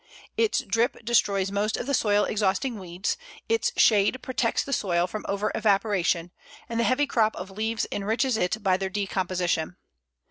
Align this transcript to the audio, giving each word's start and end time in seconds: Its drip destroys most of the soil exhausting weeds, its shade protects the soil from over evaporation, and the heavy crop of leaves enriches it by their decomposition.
Its 0.35 0.61
drip 0.61 1.05
destroys 1.05 1.51
most 1.51 1.77
of 1.77 1.85
the 1.85 1.93
soil 1.93 2.23
exhausting 2.25 2.79
weeds, 2.79 3.17
its 3.47 3.71
shade 3.77 4.19
protects 4.23 4.63
the 4.63 4.73
soil 4.73 5.05
from 5.05 5.23
over 5.29 5.51
evaporation, 5.53 6.31
and 6.67 6.79
the 6.79 6.83
heavy 6.85 7.05
crop 7.05 7.35
of 7.35 7.51
leaves 7.51 7.85
enriches 7.91 8.35
it 8.35 8.63
by 8.63 8.77
their 8.77 8.89
decomposition. 8.89 9.75